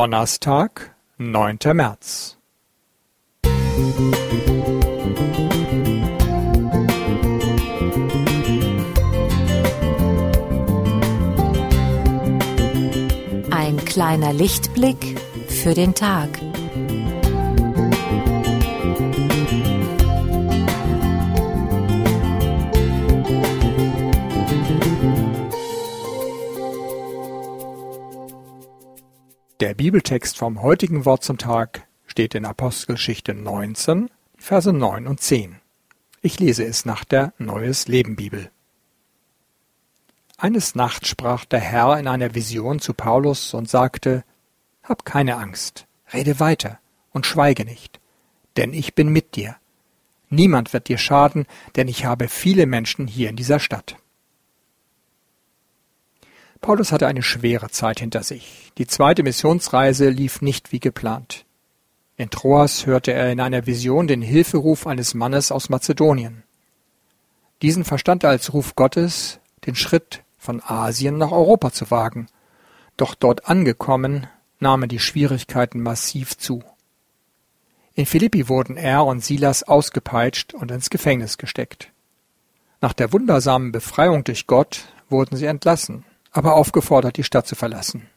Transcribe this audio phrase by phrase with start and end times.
[0.00, 2.38] Donnerstag, neunter März.
[13.50, 16.30] Ein kleiner Lichtblick für den Tag.
[29.60, 34.08] Der Bibeltext vom heutigen Wort zum Tag steht in Apostelgeschichte 19,
[34.38, 35.56] Verse 9 und 10.
[36.22, 38.50] Ich lese es nach der Neues Leben Bibel.
[40.38, 44.24] Eines Nachts sprach der Herr in einer Vision zu Paulus und sagte,
[44.82, 46.78] Hab keine Angst, rede weiter
[47.12, 48.00] und schweige nicht,
[48.56, 49.56] denn ich bin mit dir.
[50.30, 51.44] Niemand wird dir schaden,
[51.76, 53.96] denn ich habe viele Menschen hier in dieser Stadt.
[56.60, 58.72] Paulus hatte eine schwere Zeit hinter sich.
[58.76, 61.46] Die zweite Missionsreise lief nicht wie geplant.
[62.16, 66.42] In Troas hörte er in einer Vision den Hilferuf eines Mannes aus Mazedonien.
[67.62, 72.26] Diesen verstand er als Ruf Gottes, den Schritt von Asien nach Europa zu wagen.
[72.98, 74.26] Doch dort angekommen,
[74.58, 76.62] nahmen die Schwierigkeiten massiv zu.
[77.94, 81.90] In Philippi wurden er und Silas ausgepeitscht und ins Gefängnis gesteckt.
[82.82, 88.08] Nach der wundersamen Befreiung durch Gott wurden sie entlassen aber aufgefordert, die Stadt zu verlassen.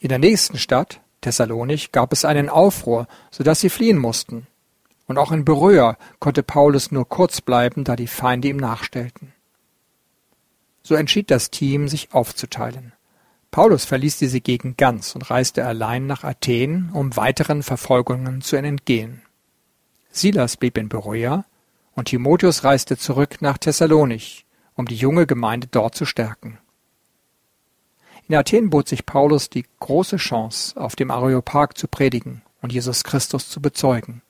[0.00, 4.46] In der nächsten Stadt, Thessalonich, gab es einen Aufruhr, so dass sie fliehen mussten.
[5.06, 9.32] Und auch in Beröa konnte Paulus nur kurz bleiben, da die Feinde ihm nachstellten.
[10.82, 12.92] So entschied das Team, sich aufzuteilen.
[13.50, 19.22] Paulus verließ diese Gegend ganz und reiste allein nach Athen, um weiteren Verfolgungen zu entgehen.
[20.10, 21.44] Silas blieb in Beröa
[21.94, 26.58] und Timotheus reiste zurück nach Thessalonich, um die junge Gemeinde dort zu stärken.
[28.28, 33.04] In Athen bot sich Paulus die große Chance, auf dem Areopag zu predigen und Jesus
[33.04, 34.22] Christus zu bezeugen.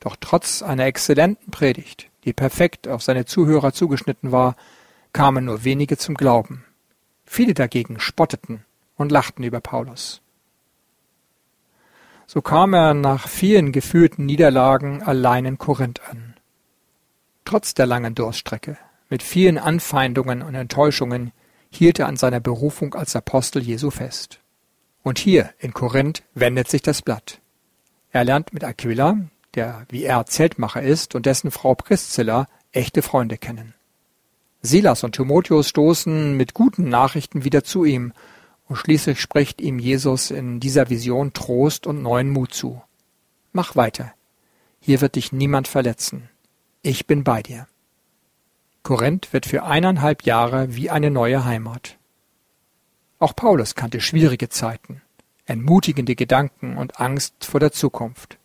[0.00, 4.56] Doch trotz einer exzellenten Predigt, die perfekt auf seine Zuhörer zugeschnitten war,
[5.12, 6.64] kamen nur wenige zum Glauben.
[7.24, 8.64] Viele dagegen spotteten
[8.96, 10.20] und lachten über Paulus.
[12.26, 16.34] So kam er nach vielen gefühlten Niederlagen allein in Korinth an.
[17.44, 18.78] Trotz der langen Durststrecke,
[19.10, 21.32] mit vielen Anfeindungen und Enttäuschungen,
[21.72, 24.40] hielt er an seiner Berufung als Apostel Jesu fest.
[25.02, 27.40] Und hier in Korinth wendet sich das Blatt.
[28.10, 29.18] Er lernt mit Aquila,
[29.54, 33.74] der wie er Zeltmacher ist, und dessen Frau Priscilla echte Freunde kennen.
[34.60, 38.12] Silas und Timotheus stoßen mit guten Nachrichten wieder zu ihm,
[38.68, 42.80] und schließlich spricht ihm Jesus in dieser Vision Trost und neuen Mut zu.
[43.52, 44.14] Mach weiter.
[44.80, 46.28] Hier wird dich niemand verletzen.
[46.80, 47.66] Ich bin bei dir.
[48.82, 51.98] Korinth wird für eineinhalb Jahre wie eine neue Heimat.
[53.20, 55.02] Auch Paulus kannte schwierige Zeiten,
[55.46, 58.38] entmutigende Gedanken und Angst vor der Zukunft,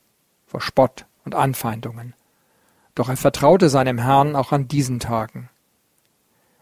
[0.46, 2.14] vor Spott und Anfeindungen.
[2.94, 5.50] Doch er vertraute seinem Herrn auch an diesen Tagen.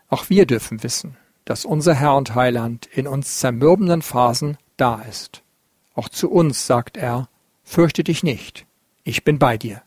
[0.08, 5.44] Auch wir dürfen wissen, dass unser Herr und Heiland in uns zermürbenden Phasen da ist.
[5.94, 7.28] Auch zu uns sagt er,
[7.64, 8.66] fürchte dich nicht,
[9.04, 9.82] ich bin bei dir.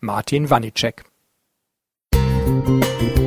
[0.00, 1.04] Martin Wanicek
[2.48, 3.17] Música